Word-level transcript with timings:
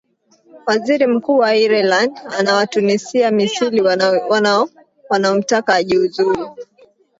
waziri 0.67 1.07
mkuu 1.07 1.37
wa 1.37 1.55
ireland 1.57 2.11
anawatunisia 2.39 3.31
misili 3.31 3.81
wanaomtaka 5.11 5.75
ajiuzulu 5.75 6.57